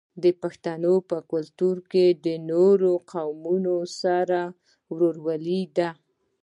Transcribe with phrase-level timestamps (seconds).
[0.23, 4.39] د پښتنو په کلتور کې د نورو قومونو سره
[4.93, 5.89] ورورولي ده.